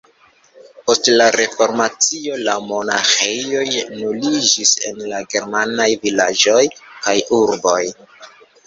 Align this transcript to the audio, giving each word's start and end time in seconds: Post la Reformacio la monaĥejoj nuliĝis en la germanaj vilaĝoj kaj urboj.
Post 0.85 1.09
la 1.21 1.27
Reformacio 1.35 2.39
la 2.47 2.57
monaĥejoj 2.71 3.69
nuliĝis 4.01 4.75
en 4.91 5.07
la 5.15 5.21
germanaj 5.37 5.89
vilaĝoj 6.09 6.61
kaj 6.89 7.19
urboj. 7.43 7.81